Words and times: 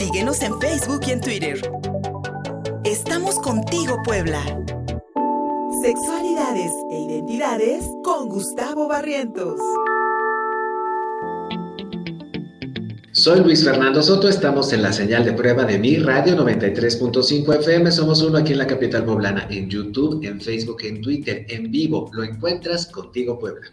Síguenos 0.00 0.40
en 0.40 0.58
Facebook 0.58 1.02
y 1.06 1.10
en 1.10 1.20
Twitter. 1.20 1.60
Estamos 2.84 3.34
contigo, 3.38 3.98
Puebla. 4.02 4.42
Sexualidades 5.82 6.72
e 6.90 7.00
identidades 7.00 7.84
con 8.02 8.30
Gustavo 8.30 8.88
Barrientos. 8.88 9.60
Soy 13.12 13.40
Luis 13.40 13.62
Fernando 13.62 14.02
Soto, 14.02 14.30
estamos 14.30 14.72
en 14.72 14.80
la 14.80 14.94
señal 14.94 15.26
de 15.26 15.34
prueba 15.34 15.64
de 15.64 15.78
mi 15.78 15.96
radio 15.96 16.34
93.5 16.34 17.58
FM, 17.58 17.92
somos 17.92 18.22
uno 18.22 18.38
aquí 18.38 18.52
en 18.52 18.58
la 18.58 18.66
capital 18.66 19.04
poblana, 19.04 19.48
en 19.50 19.68
YouTube, 19.68 20.24
en 20.24 20.40
Facebook, 20.40 20.78
en 20.82 21.02
Twitter, 21.02 21.44
en 21.50 21.70
vivo, 21.70 22.08
lo 22.14 22.24
encuentras 22.24 22.86
contigo 22.86 23.38
Puebla. 23.38 23.68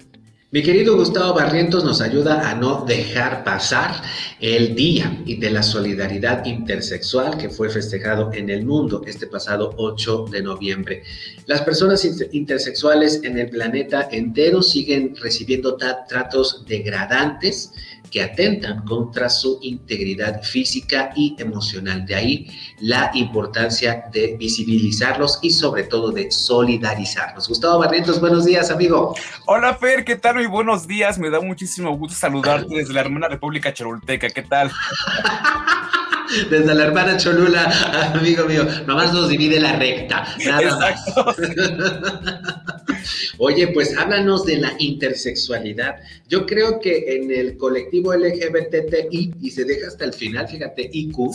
Mi 0.49 0.63
querido 0.63 0.95
Gustavo 0.95 1.33
Barrientos 1.33 1.83
nos 1.83 1.99
ayuda 1.99 2.49
a 2.49 2.55
no 2.55 2.85
dejar 2.85 3.43
pasar 3.43 4.01
el 4.39 4.75
Día 4.75 5.21
de 5.25 5.51
la 5.51 5.61
Solidaridad 5.61 6.45
Intersexual 6.45 7.37
que 7.37 7.49
fue 7.49 7.69
festejado 7.69 8.31
en 8.31 8.49
el 8.49 8.65
mundo 8.65 9.01
este 9.05 9.27
pasado 9.27 9.73
8 9.75 10.27
de 10.31 10.41
noviembre. 10.41 11.03
Las 11.47 11.63
personas 11.63 12.07
intersexuales 12.31 13.25
en 13.25 13.37
el 13.37 13.49
planeta 13.49 14.07
entero 14.09 14.61
siguen 14.63 15.17
recibiendo 15.17 15.75
tratos 15.75 16.63
degradantes 16.65 17.73
que 18.09 18.21
atentan 18.21 18.85
contra 18.85 19.29
su 19.29 19.59
integridad 19.61 20.41
física 20.41 21.11
y 21.13 21.35
emocional. 21.39 22.05
De 22.05 22.15
ahí 22.15 22.47
la 22.79 23.11
importancia 23.15 24.05
de 24.13 24.37
visibilizarlos 24.37 25.39
y 25.41 25.49
sobre 25.49 25.83
todo 25.83 26.11
de 26.11 26.31
solidarizarlos. 26.31 27.49
Gustavo 27.49 27.79
Barrientos, 27.79 28.21
buenos 28.21 28.45
días, 28.45 28.71
amigo. 28.71 29.13
Hola, 29.45 29.75
Fer, 29.75 30.05
¿qué 30.05 30.15
tal? 30.15 30.36
Muy 30.37 30.45
buenos 30.45 30.87
días. 30.87 31.17
Me 31.17 31.31
da 31.31 31.41
muchísimo 31.41 31.97
gusto 31.97 32.15
saludarte 32.15 32.75
desde 32.75 32.93
la 32.93 33.01
hermana 33.01 33.27
República 33.27 33.73
Charolteca. 33.73 34.29
¿Qué 34.29 34.43
tal? 34.43 34.71
Desde 36.51 36.75
la 36.75 36.83
hermana 36.83 37.17
Cholula, 37.17 38.11
amigo 38.13 38.45
mío, 38.45 38.63
nomás 38.85 39.11
nos 39.13 39.29
divide 39.29 39.59
la 39.59 39.77
recta. 39.77 40.27
Exacto. 40.37 41.33
Oye, 43.39 43.69
pues 43.69 43.97
háblanos 43.97 44.45
de 44.45 44.57
la 44.57 44.73
intersexualidad. 44.77 45.95
Yo 46.27 46.45
creo 46.45 46.79
que 46.79 47.15
en 47.15 47.31
el 47.31 47.57
colectivo 47.57 48.13
LGBTI, 48.13 49.33
y 49.41 49.49
se 49.49 49.65
deja 49.65 49.87
hasta 49.87 50.05
el 50.05 50.13
final, 50.13 50.47
fíjate, 50.47 50.87
IQ, 50.93 51.31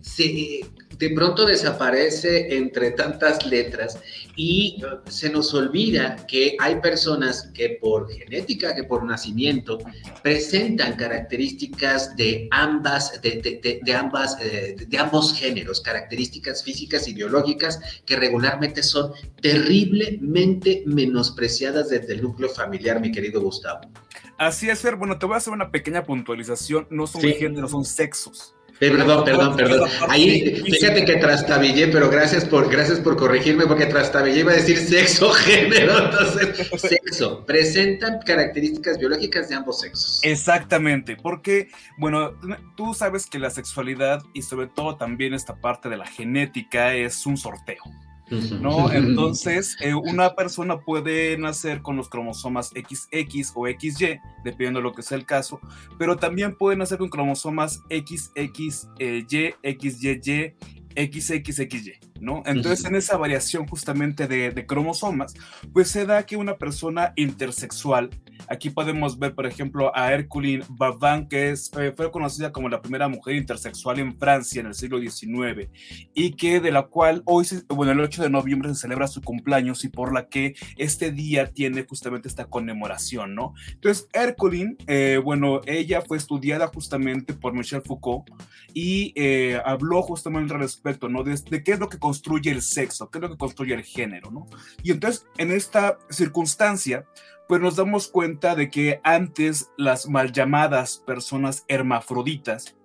se 0.00 0.64
de 1.00 1.08
pronto 1.10 1.46
desaparece 1.46 2.54
entre 2.54 2.90
tantas 2.90 3.46
letras 3.46 3.98
y 4.36 4.82
se 5.08 5.30
nos 5.30 5.54
olvida 5.54 6.26
que 6.26 6.58
hay 6.60 6.78
personas 6.80 7.50
que 7.54 7.78
por 7.80 8.12
genética, 8.12 8.74
que 8.74 8.84
por 8.84 9.02
nacimiento, 9.04 9.78
presentan 10.22 10.96
características 10.96 12.14
de 12.16 12.48
ambas, 12.50 13.18
de, 13.22 13.94
ambas, 13.96 14.36
eh, 14.42 14.76
de 14.86 14.98
ambos 14.98 15.32
géneros, 15.32 15.80
características 15.80 16.62
físicas 16.62 17.08
y 17.08 17.14
biológicas 17.14 17.80
que 18.04 18.16
regularmente 18.16 18.82
son 18.82 19.12
terriblemente 19.40 20.82
menospreciadas 20.84 21.88
desde 21.88 22.12
el 22.12 22.22
núcleo 22.22 22.50
familiar, 22.50 23.00
mi 23.00 23.10
querido 23.10 23.40
Gustavo. 23.40 23.90
Así 24.36 24.68
es, 24.68 24.80
Fer. 24.80 24.96
Bueno, 24.96 25.18
te 25.18 25.24
voy 25.24 25.34
a 25.34 25.38
hacer 25.38 25.52
una 25.52 25.70
pequeña 25.70 26.04
puntualización. 26.04 26.86
No 26.90 27.06
son 27.06 27.22
géneros, 27.22 27.70
son 27.70 27.86
sexos. 27.86 28.54
Perdón, 28.80 29.24
perdón, 29.26 29.56
perdón. 29.56 29.90
Ahí, 30.08 30.62
fíjate 30.64 31.04
que 31.04 31.16
trastabillé, 31.16 31.88
pero 31.88 32.08
gracias 32.08 32.46
por, 32.46 32.70
gracias 32.70 32.98
por 32.98 33.14
corregirme, 33.14 33.66
porque 33.66 33.84
trastabillé 33.84 34.40
iba 34.40 34.52
a 34.52 34.54
decir 34.54 34.78
sexo, 34.78 35.30
género, 35.34 36.06
entonces, 36.06 36.70
sexo. 36.80 37.44
Presentan 37.44 38.20
características 38.24 38.98
biológicas 38.98 39.50
de 39.50 39.56
ambos 39.56 39.80
sexos. 39.80 40.20
Exactamente, 40.22 41.16
porque, 41.16 41.68
bueno, 41.98 42.32
tú 42.74 42.94
sabes 42.94 43.26
que 43.26 43.38
la 43.38 43.50
sexualidad 43.50 44.22
y 44.32 44.40
sobre 44.40 44.68
todo 44.68 44.96
también 44.96 45.34
esta 45.34 45.60
parte 45.60 45.90
de 45.90 45.98
la 45.98 46.06
genética 46.06 46.94
es 46.94 47.26
un 47.26 47.36
sorteo. 47.36 47.82
¿No? 48.30 48.90
Entonces, 48.92 49.76
eh, 49.80 49.94
una 49.94 50.34
persona 50.34 50.80
puede 50.80 51.36
nacer 51.38 51.82
con 51.82 51.96
los 51.96 52.08
cromosomas 52.08 52.68
XX 52.68 53.52
o 53.54 53.66
XY, 53.66 54.20
dependiendo 54.44 54.80
de 54.80 54.84
lo 54.84 54.92
que 54.92 55.02
sea 55.02 55.18
el 55.18 55.26
caso, 55.26 55.60
pero 55.98 56.16
también 56.16 56.56
puede 56.56 56.76
nacer 56.76 56.98
con 56.98 57.08
cromosomas 57.08 57.82
XXY, 57.90 59.54
XYY, 59.68 60.54
XXXY. 60.96 62.10
¿no? 62.20 62.42
Entonces, 62.46 62.84
en 62.84 62.94
esa 62.94 63.16
variación 63.16 63.66
justamente 63.66 64.28
de, 64.28 64.66
cromosomas, 64.66 65.34
pues 65.72 65.88
se 65.88 66.06
da 66.06 66.24
que 66.26 66.36
una 66.36 66.58
persona 66.58 67.12
intersexual, 67.16 68.10
aquí 68.50 68.68
podemos 68.68 69.16
ver, 69.18 69.34
por 69.34 69.46
ejemplo, 69.46 69.96
a 69.96 70.12
Herculine 70.12 70.64
Bavin, 70.68 71.28
que 71.28 71.50
es, 71.50 71.70
eh, 71.78 71.92
fue 71.96 72.10
conocida 72.10 72.50
como 72.50 72.68
la 72.68 72.82
primera 72.82 73.06
mujer 73.08 73.36
intersexual 73.36 74.00
en 74.00 74.18
Francia 74.18 74.60
en 74.60 74.66
el 74.66 74.74
siglo 74.74 74.98
XIX, 74.98 75.70
y 76.14 76.32
que 76.32 76.60
de 76.60 76.72
la 76.72 76.82
cual 76.82 77.22
hoy, 77.26 77.46
bueno, 77.68 77.92
el 77.92 78.00
8 78.00 78.24
de 78.24 78.30
noviembre 78.30 78.68
se 78.70 78.80
celebra 78.80 79.06
su 79.06 79.22
cumpleaños 79.22 79.84
y 79.84 79.88
por 79.88 80.12
la 80.12 80.28
que 80.28 80.54
este 80.76 81.12
día 81.12 81.52
tiene 81.52 81.86
justamente 81.88 82.26
esta 82.26 82.46
conmemoración, 82.46 83.36
¿no? 83.36 83.54
Entonces, 83.72 84.08
Herculine, 84.12 84.76
eh, 84.88 85.20
bueno, 85.22 85.60
ella 85.66 86.02
fue 86.02 86.16
estudiada 86.16 86.66
justamente 86.66 87.34
por 87.34 87.52
Michel 87.54 87.82
Foucault 87.82 88.28
y 88.74 89.12
eh, 89.14 89.60
habló 89.64 90.02
justamente 90.02 90.54
al 90.54 90.60
respecto, 90.60 91.08
¿no? 91.08 91.22
De, 91.22 91.38
de 91.48 91.62
qué 91.62 91.72
es 91.72 91.78
lo 91.78 91.88
que 91.88 91.98
construye 91.98 92.50
el 92.50 92.62
sexo, 92.62 93.10
qué 93.10 93.18
es 93.18 93.22
lo 93.22 93.30
que 93.30 93.38
construye 93.38 93.74
el 93.74 93.84
género, 93.84 94.32
¿no? 94.32 94.48
Y 94.82 94.90
entonces, 94.90 95.24
en 95.38 95.52
esta 95.52 95.98
circunstancia, 96.10 97.06
pues 97.50 97.60
nos 97.60 97.74
damos 97.74 98.06
cuenta 98.06 98.54
de 98.54 98.70
que 98.70 99.00
antes 99.02 99.72
las 99.76 100.08
mal 100.08 100.30
llamadas 100.30 101.02
personas 101.04 101.64
hermafroditas, 101.66 102.76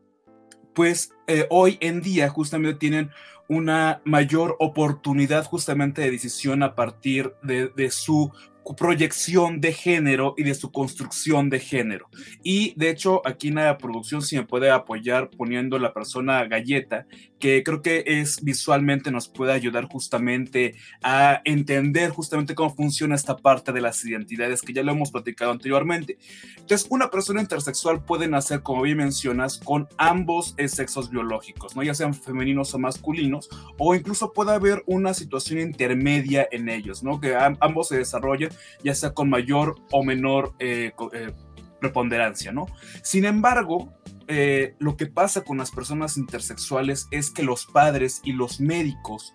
pues 0.74 1.14
eh, 1.28 1.46
hoy 1.52 1.78
en 1.82 2.02
día 2.02 2.30
justamente 2.30 2.80
tienen 2.80 3.12
una 3.48 4.02
mayor 4.06 4.56
oportunidad 4.58 5.46
justamente 5.46 6.02
de 6.02 6.10
decisión 6.10 6.64
a 6.64 6.74
partir 6.74 7.36
de, 7.44 7.68
de 7.68 7.92
su 7.92 8.32
proyección 8.78 9.62
de 9.62 9.74
género 9.74 10.34
y 10.38 10.44
de 10.44 10.56
su 10.56 10.72
construcción 10.72 11.50
de 11.50 11.60
género. 11.60 12.10
Y 12.44 12.74
de 12.78 12.90
hecho, 12.90 13.22
aquí 13.26 13.50
en 13.50 13.56
la 13.56 13.78
producción 13.78 14.22
si 14.22 14.38
me 14.38 14.44
puede 14.44 14.72
apoyar 14.72 15.30
poniendo 15.30 15.78
la 15.78 15.94
persona 15.94 16.44
galleta, 16.46 17.06
que 17.40 17.62
creo 17.64 17.82
que 17.82 18.04
es 18.08 18.44
visualmente 18.44 19.12
nos 19.12 19.28
puede 19.28 19.54
ayudar 19.54 19.86
justamente 19.86 20.76
a 21.04 21.42
entender 21.44 22.10
justamente 22.10 22.56
cómo 22.56 22.74
funciona 22.74 23.14
esta 23.14 23.38
parte 23.38 23.72
de 23.72 23.82
las 23.82 24.04
identidades 24.04 24.62
que 24.62 24.74
ya 24.74 24.82
lo 24.84 24.94
hemos 24.94 25.12
platicado 25.12 25.52
anteriormente. 25.52 26.18
Entonces, 26.58 26.88
una 26.90 27.12
persona 27.12 27.42
intersexual 27.42 28.04
puede 28.04 28.28
nacer, 28.28 28.62
como 28.62 28.82
bien 28.82 28.98
mencionas, 28.98 29.60
con 29.60 29.88
ambos 29.98 30.56
sexos 30.68 31.10
biológicos, 31.10 31.76
¿no? 31.76 31.84
Ya 31.84 31.94
sean 31.94 32.14
femeninos 32.14 32.74
o 32.74 32.80
masculinos, 32.80 33.50
o 33.78 33.94
incluso 33.94 34.34
puede 34.34 34.54
haber 34.54 34.82
una 34.88 35.14
situación 35.14 35.60
intermedia 35.60 36.48
en 36.52 36.70
ellos, 36.70 37.04
¿no? 37.04 37.20
Que 37.20 37.36
ambos 37.36 37.90
se 37.90 37.98
desarrollen 37.98 38.50
ya 38.84 38.96
sea 38.96 39.14
con 39.14 39.30
mayor 39.30 39.76
o 39.92 40.04
menor 40.04 40.54
eh, 40.60 40.92
eh, 41.14 41.32
preponderancia, 41.80 42.52
¿no? 42.52 42.68
Sin 43.04 43.26
embargo, 43.26 43.94
eh, 44.28 44.76
lo 44.80 44.98
que 44.98 45.08
pasa 45.08 45.44
con 45.44 45.58
las 45.58 45.72
personas 45.72 46.18
intersexuales 46.18 47.08
es 47.12 47.30
que 47.32 47.44
los 47.44 47.66
padres 47.66 48.22
y 48.24 48.34
los 48.34 48.60
médicos, 48.60 49.32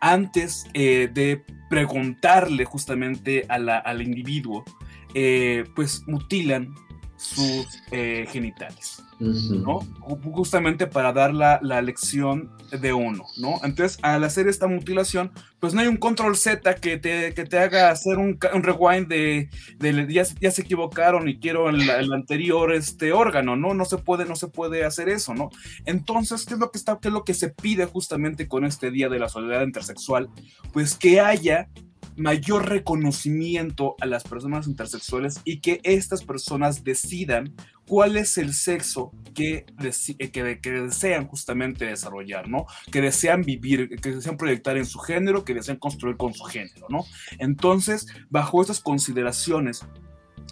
antes 0.00 0.66
de 0.74 1.42
preguntarle 1.70 2.66
justamente 2.66 3.46
al 3.48 4.02
individuo, 4.02 4.64
pues 5.74 6.02
mutilan 6.06 6.74
sus 7.24 7.66
genitales. 8.28 9.02
¿no? 9.20 9.80
Justamente 10.00 10.86
para 10.86 11.12
dar 11.12 11.32
la, 11.32 11.58
la, 11.62 11.80
lección 11.80 12.50
de 12.70 12.92
uno, 12.92 13.24
¿no? 13.38 13.60
Entonces, 13.62 13.98
al 14.02 14.24
hacer 14.24 14.48
esta 14.48 14.66
mutilación, 14.66 15.30
pues 15.60 15.72
no 15.72 15.80
hay 15.80 15.86
un 15.86 15.96
control 15.96 16.36
Z 16.36 16.74
que 16.76 16.98
te, 16.98 17.32
que 17.32 17.44
te 17.44 17.58
haga 17.58 17.90
hacer 17.90 18.18
un, 18.18 18.38
un 18.52 18.62
rewind 18.62 19.06
de, 19.08 19.48
de 19.78 20.12
ya, 20.12 20.24
ya, 20.40 20.50
se 20.50 20.62
equivocaron 20.62 21.28
y 21.28 21.38
quiero 21.38 21.68
el, 21.70 21.88
el, 21.88 22.12
anterior 22.12 22.72
este 22.72 23.12
órgano, 23.12 23.56
¿no? 23.56 23.72
No 23.74 23.84
se 23.84 23.98
puede, 23.98 24.24
no 24.24 24.36
se 24.36 24.48
puede 24.48 24.84
hacer 24.84 25.08
eso, 25.08 25.34
¿no? 25.34 25.50
Entonces, 25.86 26.44
¿qué 26.44 26.54
es 26.54 26.60
lo 26.60 26.70
que 26.70 26.78
está, 26.78 26.98
qué 27.00 27.08
es 27.08 27.14
lo 27.14 27.24
que 27.24 27.34
se 27.34 27.50
pide 27.50 27.86
justamente 27.86 28.48
con 28.48 28.64
este 28.64 28.90
Día 28.90 29.08
de 29.08 29.18
la 29.18 29.28
Soledad 29.28 29.62
Intersexual? 29.62 30.28
Pues 30.72 30.96
que 30.96 31.20
haya 31.20 31.68
mayor 32.16 32.68
reconocimiento 32.68 33.96
a 34.00 34.06
las 34.06 34.24
personas 34.24 34.66
intersexuales 34.66 35.40
y 35.44 35.60
que 35.60 35.80
estas 35.82 36.24
personas 36.24 36.84
decidan 36.84 37.54
cuál 37.86 38.16
es 38.16 38.38
el 38.38 38.54
sexo 38.54 39.12
que, 39.34 39.66
eh, 40.18 40.30
que, 40.30 40.70
desean 40.70 41.26
justamente 41.26 41.86
desarrollar, 41.86 42.48
¿no? 42.48 42.66
Que 42.90 43.00
desean 43.00 43.42
vivir, 43.42 44.00
que 44.00 44.12
desean 44.12 44.36
proyectar 44.36 44.76
en 44.76 44.86
su 44.86 44.98
género, 44.98 45.44
que 45.44 45.54
desean 45.54 45.78
construir 45.78 46.16
con 46.16 46.34
su 46.34 46.44
género, 46.44 46.86
¿no? 46.88 47.04
Entonces, 47.38 48.06
bajo 48.30 48.62
estas 48.62 48.80
consideraciones, 48.80 49.84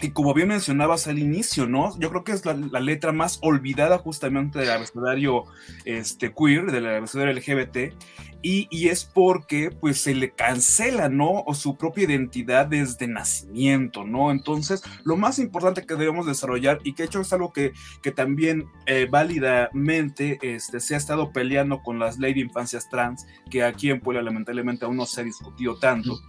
y 0.01 0.11
como 0.11 0.35
bien 0.35 0.49
mencionabas 0.49 1.07
al 1.07 1.19
inicio, 1.19 1.67
¿no? 1.67 1.99
Yo 1.99 2.11
creo 2.11 2.25
que 2.25 2.33
es 2.33 2.45
la, 2.45 2.55
letra 2.81 3.13
más 3.13 3.39
olvidada 3.43 3.99
justamente 3.99 4.59
del 4.59 4.71
abecedario 4.71 5.45
este, 5.85 6.33
queer, 6.33 6.73
del 6.73 6.87
abecedario 6.87 7.33
LGBT, 7.35 7.95
y, 8.43 8.89
es 8.89 9.05
porque 9.05 9.71
pues 9.71 10.01
se 10.01 10.15
le 10.15 10.33
cancela, 10.33 11.09
¿no? 11.09 11.43
O 11.47 11.55
su 11.55 11.77
propia 11.77 12.05
identidad 12.05 12.67
desde 12.67 13.07
nacimiento, 13.07 14.05
¿no? 14.05 14.33
Entonces, 14.33 14.83
lo 15.05 15.17
más 15.17 15.39
importante 15.39 15.87
que 15.87 15.95
debemos 15.95 16.27
desarrollar 16.27 16.81
y 16.83 16.95
que 16.95 17.05
de 17.05 17.07
hecho 17.07 17.21
es 17.21 17.33
algo 17.33 17.53
que, 17.53 17.73
que 18.03 18.11
también 18.11 18.67
eh, 18.87 19.07
válidamente 19.09 20.39
este, 20.43 20.81
se 20.81 20.95
ha 20.95 20.99
estado 20.99 21.33
peleando 21.33 21.83
con 21.83 21.99
las 21.99 22.19
leyes 22.19 22.37
de 22.37 22.41
infancias 22.43 22.89
trans, 22.89 23.27
que 23.49 23.63
aquí 23.63 23.91
en 23.91 24.01
Puebla 24.01 24.23
lamentablemente 24.23 24.85
aún 24.85 24.97
no 24.97 25.07
se 25.07 25.21
ha 25.21 25.25
discutido 25.25 25.79
tanto, 25.79 26.21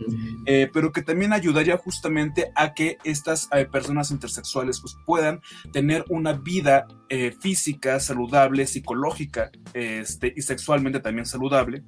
eh, 0.46 0.70
pero 0.72 0.92
que 0.92 1.02
también 1.02 1.34
ayudaría 1.34 1.78
justamente 1.78 2.52
a 2.56 2.74
que 2.74 2.98
estas 3.04 3.50
eh, 3.54 3.66
personas 3.66 4.12
intersexuales 4.12 4.80
pues 4.82 4.96
puedan 5.06 5.42
tener 5.72 6.06
una 6.10 6.34
vida 6.34 6.88
física 7.42 8.00
saludable, 8.00 8.66
psicológica 8.66 9.52
este, 9.76 10.34
y 10.36 10.42
sexualmente 10.42 11.00
también 11.00 11.28
saludable 11.28 11.84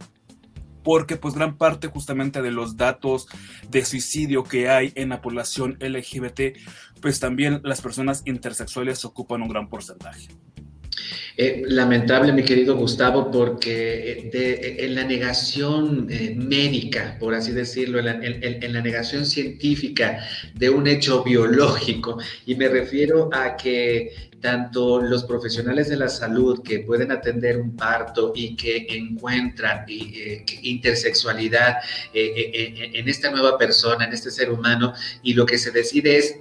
porque 0.85 1.17
pues 1.17 1.33
gran 1.33 1.57
parte 1.57 1.87
justamente 1.87 2.43
de 2.43 2.51
los 2.51 2.77
datos 2.77 3.27
de 3.69 3.83
suicidio 3.83 4.43
que 4.43 4.69
hay 4.69 4.93
en 4.95 5.09
la 5.09 5.19
población 5.19 5.77
LGBT, 5.81 6.55
pues 7.01 7.19
también 7.19 7.59
las 7.63 7.81
personas 7.81 8.21
intersexuales 8.25 9.03
ocupan 9.03 9.41
un 9.41 9.49
gran 9.49 9.67
porcentaje. 9.67 10.27
Eh, 11.38 11.63
lamentable, 11.68 12.31
mi 12.31 12.44
querido 12.44 12.77
Gustavo, 12.77 13.30
porque 13.30 14.30
eh, 14.33 14.75
en 14.80 14.95
la 14.95 15.03
negación 15.03 16.07
eh, 16.09 16.33
médica, 16.33 17.18
por 17.19 17.36
así 17.36 17.51
decirlo, 17.51 18.00
en 18.00 18.74
la, 18.74 18.81
negación 18.81 19.25
científica 19.25 20.25
de 20.53 20.69
un 20.69 20.88
hecho 20.88 21.24
biológico, 21.24 22.19
y 22.45 22.56
me 22.56 22.69
refiero 22.69 23.30
a 23.33 23.57
que 23.57 24.30
tanto 24.39 25.01
los 25.01 25.25
profesionales 25.25 25.89
de 25.89 25.97
la 25.97 26.07
salud 26.07 26.62
que 26.63 26.80
pueden 26.80 27.12
atender 27.12 27.57
un 27.57 27.75
parto 27.75 28.31
y 28.33 28.56
que 28.56 28.86
encuentran 28.89 29.86
intersexualidad 30.62 31.77
en 32.13 33.09
esta 33.09 33.31
nueva 33.31 33.57
persona, 33.57 34.06
en 34.06 34.13
este 34.13 34.30
ser 34.30 34.51
humano, 34.51 34.94
y 35.24 35.33
lo 35.33 35.45
que 35.45 35.57
se 35.57 35.71
decide 35.71 36.18
es 36.18 36.36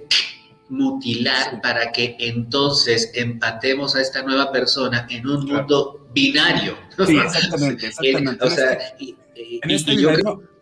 mutilar 0.69 1.61
para 1.61 1.91
que 1.91 2.15
entonces 2.19 3.11
empatemos 3.13 3.95
a 3.95 4.01
esta 4.01 4.23
nueva 4.23 4.51
persona 4.51 5.07
en 5.09 5.27
un 5.27 5.45
mundo 5.45 6.07
binario. 6.13 6.77
Sí, 7.05 7.17
exactamente, 7.23 7.87
exactamente. 7.87 8.43
o 8.43 8.49
sea, 8.49 8.77
y, 8.99 9.15
en 9.35 9.71
este 9.71 9.95
yo 9.95 10.11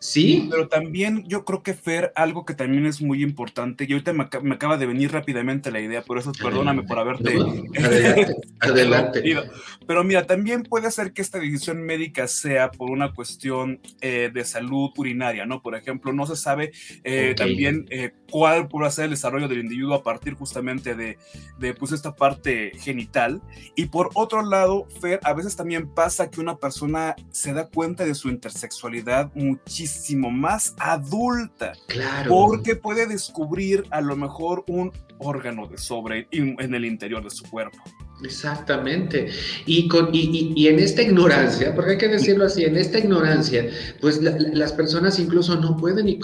Sí. 0.04 0.50
Pero 0.52 0.68
también 0.68 1.24
yo 1.30 1.46
creo 1.46 1.64
que 1.64 1.74
Fer, 1.74 2.12
algo 2.16 2.44
que 2.44 2.54
también 2.54 2.86
es 2.86 3.02
muy 3.02 3.24
importante, 3.24 3.86
y 3.88 3.94
ahorita 3.94 4.12
me, 4.12 4.24
acaba 4.54 4.76
de 4.76 4.86
venir 4.86 5.14
rápidamente 5.14 5.72
la 5.72 5.80
idea, 5.80 6.02
por 6.02 6.18
eso 6.18 6.34
perdóname 6.34 6.84
por 6.84 7.00
haberte... 7.00 7.38
adelante, 8.60 9.24
Pero 9.88 10.04
mira, 10.04 10.26
también 10.26 10.64
puede 10.64 10.92
ser 10.92 11.14
que 11.14 11.22
esta 11.22 11.40
decisión 11.40 11.82
médica 11.84 12.28
sea 12.28 12.70
por 12.72 12.92
una 12.92 13.14
cuestión 13.14 13.80
eh, 14.02 14.30
de 14.34 14.44
salud 14.44 14.92
urinaria, 14.98 15.46
¿no? 15.46 15.62
Por 15.62 15.76
ejemplo, 15.76 16.12
no 16.12 16.26
se 16.26 16.36
sabe 16.36 16.74
eh, 17.06 17.34
también 17.38 17.86
eh, 17.90 18.12
cuál 18.30 18.68
puede 18.68 18.92
ser 18.92 19.06
el 19.06 19.12
desarrollo 19.12 19.48
del 19.48 19.60
individuo 19.60 19.96
a 19.96 20.04
partir 20.04 20.34
justamente 20.34 20.96
de, 20.96 21.18
de 21.60 21.74
pues, 21.74 21.94
esta 21.94 22.14
parte 22.14 22.72
genital. 22.78 23.42
Y 23.76 23.86
por 23.86 24.10
otro 24.16 24.42
lado, 24.42 24.86
Fer, 25.00 25.22
a 25.24 25.34
veces 25.34 25.56
también 25.56 25.94
pasa 25.94 26.30
que 26.30 26.42
una 26.42 26.58
persona 26.58 27.16
se 27.32 27.54
da 27.54 27.70
cuenta 27.70 28.04
de 28.04 28.16
su 28.16 28.30
intersexualidad 28.64 29.32
muchísimo 29.34 30.32
más 30.32 30.74
adulta. 30.80 31.74
Claro. 31.88 32.30
Porque 32.30 32.76
puede 32.76 33.06
descubrir 33.08 33.84
a 33.90 34.02
lo 34.02 34.16
mejor 34.16 34.64
un 34.68 34.92
órgano 35.20 35.68
de 35.68 35.78
sobre 35.78 36.28
en 36.32 36.74
el 36.74 36.86
interior 36.86 37.24
de 37.24 37.30
su 37.30 37.44
cuerpo. 37.50 37.78
Exactamente. 38.24 39.30
Y, 39.66 39.88
con, 39.88 40.10
y, 40.14 40.68
en 40.68 40.80
esta 40.80 41.02
ignorancia, 41.02 41.76
porque 41.76 41.92
hay 41.92 41.98
que 41.98 42.08
decirlo 42.08 42.46
así, 42.46 42.64
en 42.64 42.78
esta 42.78 43.00
ignorancia, 43.00 43.70
pues 44.00 44.22
las 44.22 44.74
personas 44.74 45.20
incluso 45.20 45.56
no 45.56 45.76
pueden 45.78 46.06
ni, 46.06 46.20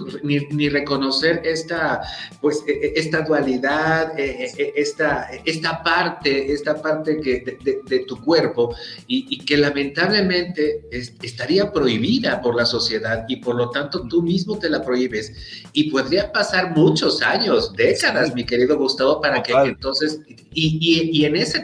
ni, 0.51 0.69
reconocer 0.69 1.41
esta, 1.43 2.01
pues, 2.41 2.63
e, 2.67 2.71
e, 2.71 2.93
esta 2.95 3.21
dualidad, 3.21 4.17
e, 4.17 4.73
esta, 4.75 5.29
esta 5.45 5.83
parte, 5.83 6.53
esta 6.53 6.81
parte 6.81 7.19
que, 7.19 7.57
de, 7.63 7.99
tu 8.07 8.21
cuerpo 8.23 8.75
y, 9.07 9.39
que 9.39 9.57
lamentablemente 9.57 10.81
estaría 10.91 11.71
prohibida 11.71 12.41
por 12.41 12.55
la 12.55 12.65
sociedad 12.65 13.25
y 13.27 13.37
por 13.37 13.55
lo 13.55 13.69
tanto 13.69 14.07
tú 14.07 14.21
mismo 14.21 14.57
te 14.57 14.69
la 14.69 14.83
prohíbes. 14.83 15.33
Y 15.73 15.91
podría 15.91 16.31
pasar 16.31 16.75
muchos 16.75 17.21
años, 17.21 17.73
décadas, 17.75 18.33
mi 18.33 18.45
querido 18.45 18.77
Gustavo, 18.77 19.21
para 19.21 19.43
que 19.43 19.53
entonces, 19.53 20.21
y, 20.53 21.09
y 21.11 21.25
en 21.25 21.35
ese 21.35 21.59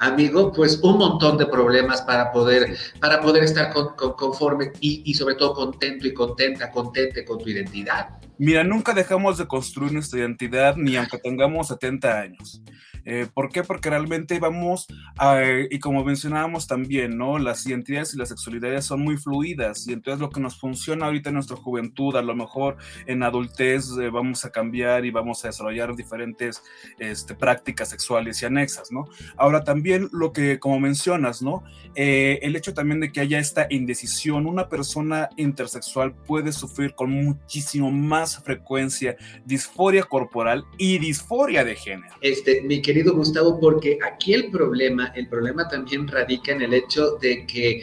amigo, 0.00 0.52
pues 0.52 0.80
un 0.82 0.98
montón 0.98 1.38
de 1.38 1.46
problemas 1.46 2.02
para 2.02 2.32
poder, 2.32 2.76
para 3.00 3.20
poder 3.20 3.44
estar 3.44 3.72
conforme 3.72 4.72
y, 4.80 5.12
sobre 5.14 5.34
todo 5.34 5.54
contento 5.54 6.06
y 6.06 6.14
contenta, 6.14 6.70
contente 6.70 7.24
con 7.24 7.38
tu 7.38 7.48
identidad. 7.48 8.18
Mira, 8.38 8.64
nunca 8.64 8.92
dejamos 8.92 9.38
de 9.38 9.46
construir 9.46 9.92
nuestra 9.92 10.20
identidad 10.20 10.76
ni 10.76 10.96
aunque 10.96 11.18
tengamos 11.18 11.68
70 11.68 12.20
años. 12.20 12.62
Eh, 13.08 13.28
¿Por 13.32 13.50
qué? 13.50 13.62
Porque 13.62 13.88
realmente 13.88 14.40
vamos, 14.40 14.88
a, 15.16 15.40
y 15.70 15.78
como 15.78 16.04
mencionábamos 16.04 16.66
también, 16.66 17.16
¿no? 17.16 17.38
Las 17.38 17.64
identidades 17.64 18.12
y 18.12 18.18
las 18.18 18.30
sexualidades 18.30 18.84
son 18.84 19.00
muy 19.00 19.16
fluidas 19.16 19.86
y 19.86 19.92
entonces 19.92 20.20
lo 20.20 20.28
que 20.28 20.40
nos 20.40 20.58
funciona 20.58 21.06
ahorita 21.06 21.30
en 21.30 21.34
nuestra 21.34 21.56
juventud, 21.56 22.16
a 22.16 22.22
lo 22.22 22.34
mejor 22.34 22.78
en 23.06 23.22
adultez 23.22 23.92
eh, 24.00 24.10
vamos 24.10 24.44
a 24.44 24.50
cambiar 24.50 25.04
y 25.04 25.12
vamos 25.12 25.44
a 25.44 25.48
desarrollar 25.48 25.94
diferentes 25.94 26.64
este, 26.98 27.36
prácticas 27.36 27.90
sexuales 27.90 28.42
y 28.42 28.46
anexas, 28.46 28.90
¿no? 28.90 29.04
Ahora 29.36 29.62
también 29.62 30.08
lo 30.10 30.32
que, 30.32 30.58
como 30.58 30.80
mencionas, 30.80 31.42
¿no? 31.42 31.62
Eh, 31.94 32.40
el 32.42 32.56
hecho 32.56 32.74
también 32.74 32.98
de 32.98 33.12
que 33.12 33.20
haya 33.20 33.38
esta 33.38 33.68
indecisión, 33.70 34.46
una 34.46 34.68
persona 34.68 35.28
intersexual 35.36 36.12
puede 36.12 36.50
sufrir 36.50 36.96
con 36.96 37.12
muchísimo 37.12 37.92
más 37.92 38.25
frecuencia 38.26 39.16
disforia 39.44 40.02
corporal 40.02 40.64
y 40.78 40.98
disforia 40.98 41.64
de 41.64 41.74
género. 41.74 42.14
Este, 42.20 42.62
mi 42.62 42.82
querido 42.82 43.14
Gustavo, 43.14 43.58
porque 43.60 43.98
aquí 44.04 44.34
el 44.34 44.50
problema, 44.50 45.12
el 45.14 45.28
problema 45.28 45.68
también 45.68 46.06
radica 46.08 46.52
en 46.52 46.62
el 46.62 46.74
hecho 46.74 47.16
de 47.20 47.46
que, 47.46 47.70
eh, 47.78 47.82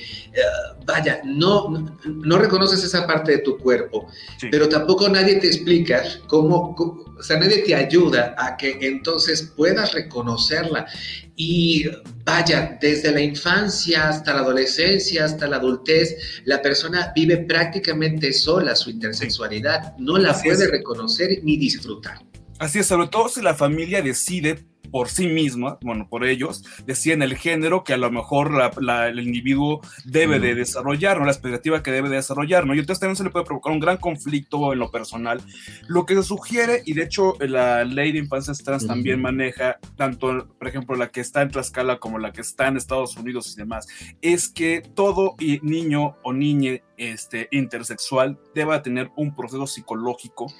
vaya, 0.86 1.22
no, 1.24 1.70
no, 2.06 2.38
reconoces 2.38 2.84
esa 2.84 3.08
parte 3.08 3.34
de 3.34 3.38
tu 3.40 3.58
cuerpo, 3.58 4.08
pero 4.52 4.68
tampoco 4.68 5.08
nadie 5.10 5.36
te 5.36 5.48
explica 5.48 6.04
cómo, 6.28 6.76
o 7.18 7.24
sea, 7.24 7.40
nadie 7.40 7.60
te 7.60 7.76
ayuda 7.76 8.36
a 8.38 8.58
que 8.58 8.78
entonces 8.82 9.54
puedas 9.56 9.94
reconocerla. 9.94 10.88
Y 11.36 11.86
vaya, 12.24 12.78
desde 12.80 13.12
la 13.12 13.22
infancia 13.22 14.10
hasta 14.10 14.34
la 14.34 14.42
adolescencia, 14.42 15.26
hasta 15.26 15.48
la 15.48 15.58
adultez, 15.58 16.42
la 16.46 16.62
persona 16.62 17.12
vive 17.16 17.38
prácticamente 17.38 18.32
sola 18.34 18.76
su 18.76 18.92
intersexualidad, 18.92 19.98
no 19.98 20.18
la 20.18 20.40
puede 20.40 20.70
reconocer 20.70 21.40
ni 21.44 21.58
disfrutar. 21.58 22.20
Así 22.60 22.80
es, 22.80 22.86
sobre 22.86 23.08
todo 23.08 23.30
si 23.30 23.42
la 23.42 23.56
familia 23.56 24.02
decide 24.02 24.64
por 24.94 25.10
sí 25.10 25.26
misma, 25.26 25.80
bueno, 25.82 26.08
por 26.08 26.24
ellos, 26.24 26.64
decían 26.86 27.24
el 27.24 27.36
género 27.36 27.84
que 27.84 27.94
a 27.94 27.98
lo 27.98 28.12
mejor 28.12 28.52
el 28.78 29.20
individuo 29.20 29.82
debe 30.06 30.40
de 30.40 30.54
desarrollar, 30.54 31.18
¿no? 31.18 31.26
La 31.26 31.32
expectativa 31.32 31.82
que 31.82 31.90
debe 31.90 32.10
de 32.10 32.18
desarrollar, 32.18 32.68
¿no? 32.68 32.76
Y 32.76 32.80
entonces 32.80 33.00
también 33.00 33.16
se 33.16 33.24
le 33.24 33.32
puede 33.32 33.44
provocar 33.44 33.74
un 33.74 33.80
gran 33.80 33.98
conflicto 33.98 34.72
en 34.72 34.78
lo 34.78 34.92
personal. 34.92 35.42
Lo 35.88 36.06
que 36.06 36.14
se 36.14 36.22
sugiere, 36.22 36.84
y 36.86 36.94
de 36.94 37.06
hecho 37.06 37.34
la 37.40 37.86
ley 37.86 38.12
de 38.12 38.20
infancias 38.20 38.60
trans 38.60 38.86
también 38.86 39.20
maneja, 39.20 39.80
tanto, 39.96 40.48
por 40.60 40.68
ejemplo, 40.68 40.96
la 40.96 41.10
que 41.10 41.22
está 41.22 41.42
en 41.42 41.50
Tlaxcala 41.50 41.98
como 41.98 42.20
la 42.20 42.32
que 42.32 42.42
está 42.42 42.68
en 42.68 42.78
Estados 42.78 43.18
Unidos 43.18 43.52
y 43.52 43.62
demás, 43.62 43.88
es 44.22 44.48
que 44.48 44.84
todo 44.94 45.34
niño 45.64 46.18
o 46.22 46.34
niña 46.34 46.84
este, 46.98 47.48
intersexual 47.50 48.40
deba 48.54 48.84
tener 48.84 49.10
un 49.16 49.36
proceso 49.36 49.66
psicológico, 49.66 50.54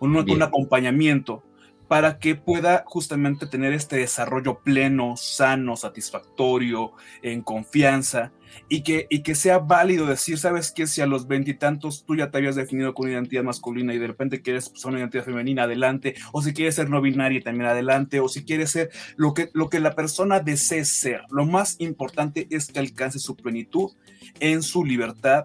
un, 0.00 0.16
un 0.16 0.42
acompañamiento 0.42 1.42
para 1.88 2.18
que 2.18 2.34
pueda 2.34 2.84
justamente 2.86 3.46
tener 3.46 3.72
este 3.72 3.96
desarrollo 3.96 4.60
pleno, 4.60 5.16
sano, 5.16 5.76
satisfactorio, 5.76 6.92
en 7.22 7.42
confianza, 7.42 8.32
y 8.68 8.82
que, 8.82 9.06
y 9.10 9.22
que 9.22 9.34
sea 9.34 9.58
válido 9.58 10.06
decir, 10.06 10.38
sabes 10.38 10.72
que 10.72 10.86
si 10.86 11.00
a 11.00 11.06
los 11.06 11.26
veintitantos 11.26 12.04
tú 12.04 12.16
ya 12.16 12.30
te 12.30 12.38
habías 12.38 12.56
definido 12.56 12.94
con 12.94 13.06
una 13.06 13.14
identidad 13.14 13.42
masculina 13.42 13.94
y 13.94 13.98
de 13.98 14.06
repente 14.06 14.42
quieres 14.42 14.72
ser 14.74 14.90
una 14.90 15.00
identidad 15.00 15.24
femenina, 15.24 15.64
adelante, 15.64 16.14
o 16.32 16.42
si 16.42 16.52
quieres 16.52 16.74
ser 16.74 16.88
no 16.88 17.00
binaria 17.00 17.40
también 17.42 17.68
adelante, 17.68 18.20
o 18.20 18.28
si 18.28 18.44
quieres 18.44 18.70
ser 18.70 18.90
lo 19.16 19.34
que, 19.34 19.50
lo 19.52 19.68
que 19.68 19.80
la 19.80 19.94
persona 19.94 20.40
desee 20.40 20.84
ser. 20.84 21.22
Lo 21.30 21.44
más 21.44 21.76
importante 21.80 22.46
es 22.50 22.68
que 22.68 22.78
alcance 22.78 23.18
su 23.18 23.36
plenitud 23.36 23.92
en 24.40 24.62
su 24.62 24.84
libertad 24.84 25.44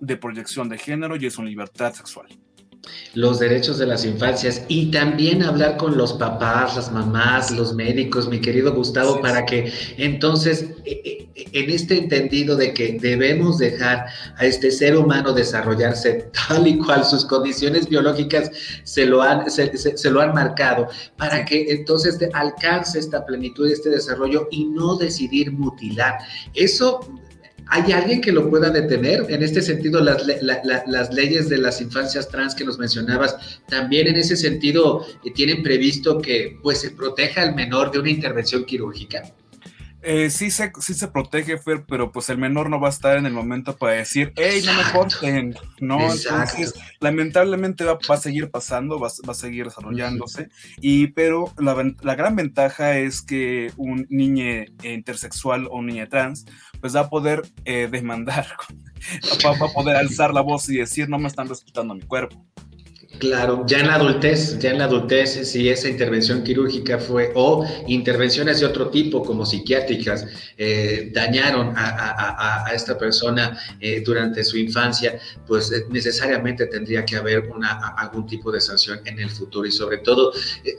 de 0.00 0.16
proyección 0.16 0.68
de 0.68 0.78
género 0.78 1.16
y 1.16 1.24
en 1.24 1.30
su 1.30 1.42
libertad 1.42 1.92
sexual 1.94 2.41
los 3.14 3.38
derechos 3.38 3.78
de 3.78 3.86
las 3.86 4.04
infancias 4.04 4.62
y 4.68 4.90
también 4.90 5.42
hablar 5.42 5.76
con 5.76 5.96
los 5.96 6.14
papás, 6.14 6.76
las 6.76 6.90
mamás, 6.90 7.50
los 7.50 7.74
médicos, 7.74 8.28
mi 8.28 8.40
querido 8.40 8.74
Gustavo, 8.74 9.20
para 9.20 9.44
que 9.44 9.72
entonces 9.98 10.66
eh, 10.84 11.00
eh, 11.04 11.46
en 11.52 11.70
este 11.70 11.98
entendido 11.98 12.56
de 12.56 12.74
que 12.74 12.98
debemos 13.00 13.58
dejar 13.58 14.06
a 14.36 14.46
este 14.46 14.70
ser 14.70 14.96
humano 14.96 15.32
desarrollarse 15.32 16.30
tal 16.48 16.66
y 16.66 16.78
cual 16.78 17.04
sus 17.04 17.24
condiciones 17.24 17.88
biológicas 17.88 18.50
se 18.84 19.06
lo 19.06 19.22
han, 19.22 19.50
se, 19.50 20.10
lo 20.10 20.20
han 20.20 20.34
marcado, 20.34 20.88
para 21.16 21.44
que 21.44 21.70
entonces 21.70 22.18
alcance 22.32 22.98
esta 22.98 23.24
plenitud, 23.24 23.70
este 23.70 23.90
desarrollo 23.90 24.48
y 24.50 24.64
no 24.66 24.96
decidir 24.96 25.52
mutilar. 25.52 26.18
Eso 26.54 27.00
¿Hay 27.68 27.92
alguien 27.92 28.20
que 28.20 28.32
lo 28.32 28.48
pueda 28.50 28.70
detener? 28.70 29.26
En 29.28 29.42
este 29.42 29.62
sentido, 29.62 30.00
las, 30.00 30.24
las, 30.26 31.14
leyes 31.14 31.48
de 31.48 31.58
las 31.58 31.80
infancias 31.80 32.28
trans 32.28 32.54
que 32.54 32.64
nos 32.64 32.78
mencionabas, 32.78 33.60
también 33.68 34.08
en 34.08 34.16
ese 34.16 34.36
sentido 34.36 35.06
eh, 35.24 35.30
tienen 35.32 35.62
previsto 35.62 36.20
que 36.20 36.58
pues, 36.62 36.80
se 36.80 36.90
proteja 36.90 37.42
al 37.42 37.54
menor 37.54 37.90
de 37.90 37.98
una 37.98 38.10
intervención 38.10 38.64
quirúrgica. 38.64 39.22
Eh, 40.04 40.30
sí, 40.30 40.50
se, 40.50 40.72
sí 40.80 40.94
se 40.94 41.08
protege, 41.08 41.58
Fer, 41.58 41.84
pero 41.86 42.10
pues 42.10 42.28
el 42.28 42.36
menor 42.36 42.68
no 42.68 42.80
va 42.80 42.88
a 42.88 42.90
estar 42.90 43.16
en 43.16 43.24
el 43.24 43.32
momento 43.32 43.76
para 43.76 43.92
decir, 43.92 44.32
hey, 44.34 44.60
no 44.64 44.74
me 44.74 44.82
corten, 44.90 45.54
¿no? 45.80 46.00
Entonces, 46.00 46.74
lamentablemente 46.98 47.84
va, 47.84 47.98
a 48.08 48.16
seguir 48.16 48.50
pasando, 48.50 48.98
va, 48.98 49.06
a 49.06 49.34
seguir 49.34 49.66
desarrollándose, 49.66 50.48
y 50.80 51.08
pero 51.08 51.52
la, 51.56 51.94
la, 52.02 52.14
gran 52.16 52.34
ventaja 52.34 52.98
es 52.98 53.22
que 53.22 53.72
un 53.76 54.06
niño 54.10 54.64
intersexual 54.82 55.66
o 55.66 55.76
un 55.76 55.86
niño 55.86 56.08
trans, 56.08 56.46
pues 56.80 56.96
va 56.96 57.00
a 57.00 57.08
poder 57.08 57.42
eh, 57.64 57.88
demandar, 57.88 58.48
va, 59.44 59.56
va 59.56 59.66
a 59.66 59.72
poder 59.72 59.94
alzar 59.94 60.34
la 60.34 60.40
voz 60.40 60.68
y 60.68 60.78
decir, 60.78 61.08
no 61.08 61.18
me 61.18 61.28
están 61.28 61.48
respetando 61.48 61.94
mi 61.94 62.02
cuerpo. 62.02 62.44
Claro, 63.22 63.64
ya 63.68 63.78
en 63.78 63.86
la 63.86 63.94
adultez, 63.94 64.58
ya 64.58 64.70
en 64.70 64.78
la 64.78 64.86
adultez, 64.86 65.48
si 65.48 65.68
esa 65.68 65.88
intervención 65.88 66.42
quirúrgica 66.42 66.98
fue, 66.98 67.30
o 67.36 67.64
intervenciones 67.86 68.58
de 68.58 68.66
otro 68.66 68.90
tipo, 68.90 69.22
como 69.22 69.46
psiquiátricas, 69.46 70.26
eh, 70.58 71.08
dañaron 71.14 71.72
a, 71.76 72.68
esta 72.74 72.98
persona 72.98 73.56
eh, 73.78 74.02
durante 74.04 74.42
su 74.42 74.58
infancia, 74.58 75.20
pues 75.46 75.70
eh, 75.70 75.84
necesariamente 75.88 76.66
tendría 76.66 77.04
que 77.04 77.14
haber 77.14 77.48
algún 77.96 78.26
tipo 78.26 78.50
de 78.50 78.60
sanción 78.60 79.00
en 79.04 79.20
el 79.20 79.30
futuro. 79.30 79.68
Y 79.68 79.70
sobre 79.70 79.98
todo, 79.98 80.32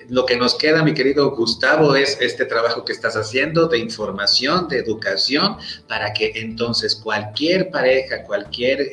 lo 0.09 0.25
que 0.25 0.35
nos 0.35 0.55
queda, 0.55 0.83
mi 0.83 0.93
querido 0.93 1.33
Gustavo, 1.37 1.95
es 1.95 2.17
este 2.19 2.43
trabajo 2.43 2.83
que 2.83 2.91
estás 2.91 3.15
haciendo 3.15 3.69
de 3.69 3.77
información, 3.77 4.67
de 4.67 4.79
educación, 4.79 5.55
para 5.87 6.11
que 6.11 6.33
entonces 6.35 6.93
cualquier 6.93 7.69
pareja, 7.69 8.23
cualquier, 8.23 8.89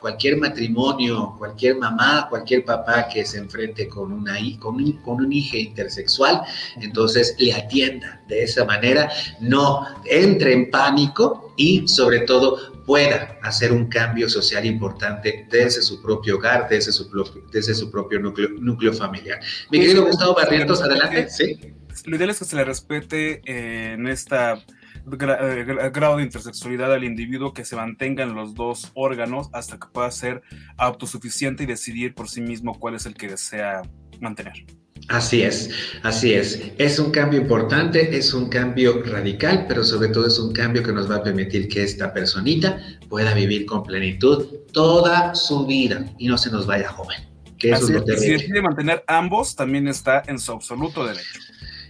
cualquier 0.00 0.36
matrimonio, 0.38 1.36
cualquier 1.38 1.76
mamá, 1.76 2.26
cualquier 2.28 2.64
papá 2.64 2.71
que 3.12 3.24
se 3.24 3.38
enfrente 3.38 3.88
con, 3.88 4.12
una, 4.12 4.36
con, 4.58 4.76
un, 4.76 4.92
con 5.02 5.24
un 5.24 5.32
hijo 5.32 5.56
intersexual, 5.56 6.42
entonces 6.80 7.34
le 7.38 7.52
atienda 7.52 8.22
de 8.28 8.44
esa 8.44 8.64
manera, 8.64 9.10
no 9.40 9.86
entre 10.06 10.52
en 10.52 10.70
pánico 10.70 11.54
y 11.56 11.86
sobre 11.86 12.20
todo 12.20 12.84
pueda 12.84 13.38
hacer 13.42 13.72
un 13.72 13.88
cambio 13.88 14.28
social 14.28 14.64
importante 14.66 15.46
desde 15.50 15.82
su 15.82 16.02
propio 16.02 16.36
hogar, 16.36 16.68
desde 16.68 16.92
su, 16.92 17.08
propio, 17.10 17.42
desde 17.52 17.74
su 17.74 17.90
propio 17.90 18.18
núcleo, 18.20 18.48
núcleo 18.58 18.92
familiar. 18.92 19.40
Mi 19.70 19.80
querido 19.80 20.04
Gustavo 20.06 20.34
Barrientos, 20.34 20.82
adelante. 20.82 21.28
¿Sí? 21.28 21.58
Lo 22.06 22.16
ideal 22.16 22.30
es 22.30 22.38
que 22.38 22.44
se 22.44 22.56
le 22.56 22.64
respete 22.64 23.42
en 23.44 24.06
esta 24.08 24.64
eh, 25.10 25.90
grado 25.92 26.16
de 26.16 26.22
intersexualidad 26.22 26.92
al 26.92 27.04
individuo 27.04 27.52
que 27.52 27.64
se 27.64 27.76
mantengan 27.76 28.34
los 28.34 28.54
dos 28.54 28.90
órganos 28.94 29.48
hasta 29.52 29.78
que 29.78 29.88
pueda 29.92 30.10
ser 30.10 30.42
autosuficiente 30.76 31.64
y 31.64 31.66
decidir 31.66 32.14
por 32.14 32.28
sí 32.28 32.40
mismo 32.40 32.78
cuál 32.78 32.94
es 32.94 33.06
el 33.06 33.14
que 33.14 33.28
desea 33.28 33.82
mantener. 34.20 34.64
Así 35.08 35.42
es, 35.42 35.70
así 36.02 36.32
es. 36.32 36.62
Es 36.78 36.98
un 36.98 37.10
cambio 37.10 37.40
importante, 37.40 38.16
es 38.16 38.32
un 38.32 38.48
cambio 38.48 39.02
radical, 39.02 39.66
pero 39.66 39.84
sobre 39.84 40.08
todo 40.08 40.26
es 40.26 40.38
un 40.38 40.52
cambio 40.52 40.82
que 40.82 40.92
nos 40.92 41.10
va 41.10 41.16
a 41.16 41.22
permitir 41.22 41.68
que 41.68 41.82
esta 41.82 42.12
personita 42.12 42.78
pueda 43.08 43.34
vivir 43.34 43.66
con 43.66 43.82
plenitud 43.82 44.46
toda 44.72 45.34
su 45.34 45.66
vida 45.66 46.06
y 46.18 46.28
no 46.28 46.38
se 46.38 46.50
nos 46.50 46.66
vaya 46.66 46.88
joven. 46.88 47.18
Que 47.58 47.70
eso 47.70 47.86
es 47.92 48.20
si 48.20 48.30
decide 48.30 48.62
mantener 48.62 49.04
ambos, 49.06 49.54
también 49.54 49.88
está 49.88 50.22
en 50.26 50.38
su 50.38 50.52
absoluto 50.52 51.04
derecho. 51.04 51.40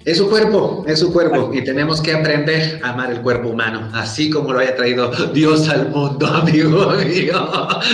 Es 0.05 0.19
su 0.19 0.29
cuerpo, 0.29 0.85
es 0.89 0.99
su 0.99 1.13
cuerpo 1.13 1.51
y 1.55 1.63
tenemos 1.63 2.01
que 2.01 2.13
aprender 2.13 2.81
a 2.83 2.91
amar 2.91 3.13
el 3.13 3.23
cuerpo 3.23 3.51
humano, 3.51 3.89
así 3.93 4.31
como 4.31 4.53
lo 4.53 4.59
haya 4.59 4.75
traído 4.75 5.11
Dios 5.33 5.69
al 5.69 5.91
mundo, 5.91 6.27
amigo 6.35 6.91
mío. 6.91 7.49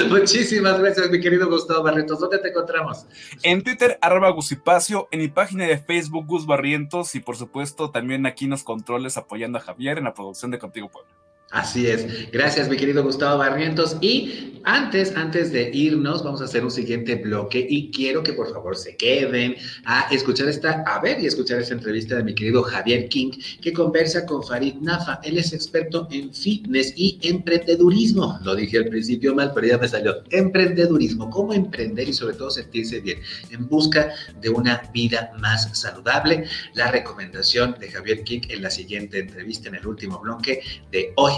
Muchísimas 0.08 0.80
gracias, 0.80 1.10
mi 1.10 1.20
querido 1.20 1.50
Gustavo 1.50 1.82
Barrientos. 1.82 2.18
¿Dónde 2.18 2.38
te 2.38 2.48
encontramos? 2.48 3.04
En 3.42 3.62
Twitter, 3.62 3.98
arroba 4.00 4.30
Gusipacio, 4.30 5.08
en 5.10 5.20
mi 5.20 5.28
página 5.28 5.66
de 5.66 5.76
Facebook, 5.76 6.26
Gus 6.26 6.46
Barrientos 6.46 7.14
y 7.14 7.20
por 7.20 7.36
supuesto 7.36 7.90
también 7.90 8.24
aquí 8.24 8.46
en 8.46 8.52
los 8.52 8.64
controles 8.64 9.18
apoyando 9.18 9.58
a 9.58 9.60
Javier 9.60 9.98
en 9.98 10.04
la 10.04 10.14
producción 10.14 10.50
de 10.50 10.58
Contigo 10.58 10.88
Pueblo. 10.88 11.27
Así 11.50 11.86
es. 11.86 12.30
Gracias, 12.30 12.68
mi 12.68 12.76
querido 12.76 13.02
Gustavo 13.02 13.38
Barrientos. 13.38 13.96
Y 14.02 14.60
antes, 14.64 15.16
antes 15.16 15.50
de 15.50 15.70
irnos, 15.72 16.22
vamos 16.22 16.42
a 16.42 16.44
hacer 16.44 16.62
un 16.62 16.70
siguiente 16.70 17.14
bloque 17.14 17.66
y 17.66 17.90
quiero 17.90 18.22
que 18.22 18.34
por 18.34 18.52
favor 18.52 18.76
se 18.76 18.96
queden 18.96 19.56
a 19.86 20.08
escuchar 20.10 20.46
esta, 20.48 20.82
a 20.86 21.00
ver 21.00 21.18
y 21.20 21.26
escuchar 21.26 21.58
esta 21.58 21.72
entrevista 21.72 22.16
de 22.16 22.24
mi 22.24 22.34
querido 22.34 22.62
Javier 22.62 23.08
King, 23.08 23.30
que 23.62 23.72
conversa 23.72 24.26
con 24.26 24.42
Farid 24.42 24.74
Nafa. 24.82 25.20
Él 25.22 25.38
es 25.38 25.54
experto 25.54 26.06
en 26.10 26.34
fitness 26.34 26.92
y 26.96 27.18
emprendedurismo. 27.22 28.38
Lo 28.42 28.54
dije 28.54 28.76
al 28.76 28.88
principio 28.88 29.34
mal, 29.34 29.52
pero 29.54 29.68
ya 29.68 29.78
me 29.78 29.88
salió. 29.88 30.22
Emprendedurismo, 30.28 31.30
cómo 31.30 31.54
emprender 31.54 32.10
y 32.10 32.12
sobre 32.12 32.34
todo 32.34 32.50
sentirse 32.50 33.00
bien 33.00 33.20
en 33.50 33.66
busca 33.68 34.12
de 34.38 34.50
una 34.50 34.82
vida 34.92 35.32
más 35.38 35.70
saludable. 35.78 36.44
La 36.74 36.90
recomendación 36.90 37.74
de 37.80 37.90
Javier 37.90 38.22
King 38.22 38.40
en 38.50 38.60
la 38.60 38.70
siguiente 38.70 39.18
entrevista, 39.18 39.70
en 39.70 39.76
el 39.76 39.86
último 39.86 40.18
bloque 40.18 40.60
de 40.92 41.14
hoy 41.16 41.37